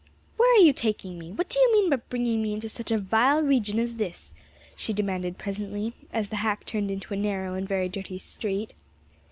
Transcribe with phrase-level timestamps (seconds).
[0.35, 1.31] "Where are you taking me?
[1.31, 4.33] What do you mean by bringing me into such a vile region as this?"
[4.75, 8.73] she demanded presently, as the hack turned into a narrow and very dirty street.